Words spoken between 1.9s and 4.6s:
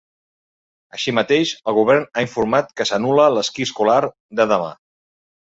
ha informat que s’anul·la l’esquí escolar de